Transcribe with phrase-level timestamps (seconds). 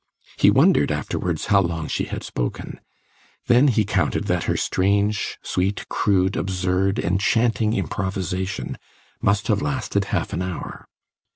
[0.39, 2.79] He wondered afterwards how long she had spoken;
[3.45, 8.79] then he counted that her strange, sweet, crude, absurd, enchanting improvisation
[9.21, 10.87] must have lasted half an hour.